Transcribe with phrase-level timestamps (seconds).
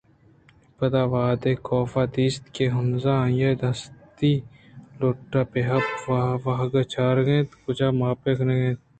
[0.77, 4.33] پدا وہدے کاف ءَدیست کہ ہانز آئی ءِ دستی
[4.99, 6.03] لٹ ءَ پہ حُبّ
[6.41, 8.79] ءُواہگ چارگ ءُکچ ءُماپ کنگ ءَ اِنت